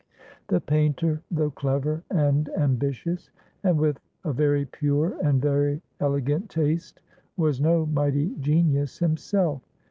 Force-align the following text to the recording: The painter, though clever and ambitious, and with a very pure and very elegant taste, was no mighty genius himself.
The 0.47 0.59
painter, 0.59 1.21
though 1.29 1.51
clever 1.51 2.01
and 2.09 2.49
ambitious, 2.57 3.29
and 3.63 3.77
with 3.77 3.99
a 4.25 4.33
very 4.33 4.65
pure 4.65 5.15
and 5.23 5.39
very 5.39 5.83
elegant 5.99 6.49
taste, 6.49 6.99
was 7.37 7.61
no 7.61 7.85
mighty 7.85 8.33
genius 8.39 8.97
himself. 8.97 9.61